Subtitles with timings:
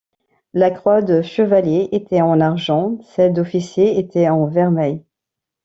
[0.55, 5.03] La croix de chevalier était en argent, celle d'officier était en vermeil.